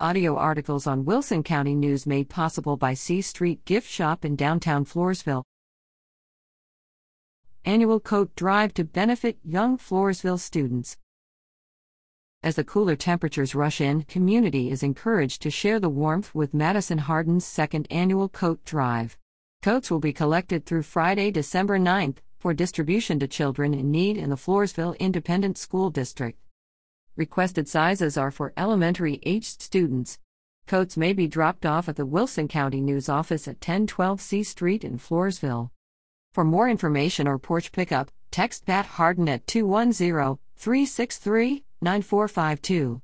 [0.00, 4.84] Audio articles on Wilson County News made possible by C Street Gift Shop in downtown
[4.84, 5.44] Floresville.
[7.64, 10.96] Annual Coat Drive to benefit young Floresville students.
[12.42, 16.98] As the cooler temperatures rush in, community is encouraged to share the warmth with Madison
[16.98, 19.16] Hardin's second annual Coat Drive.
[19.62, 24.30] Coats will be collected through Friday, December 9th, for distribution to children in need in
[24.30, 26.36] the Floresville Independent School District.
[27.16, 30.18] Requested sizes are for elementary aged students.
[30.66, 34.82] Coats may be dropped off at the Wilson County News Office at 1012 C Street
[34.82, 35.70] in Floresville.
[36.32, 43.03] For more information or porch pickup, text Pat Hardin at 210 363 9452.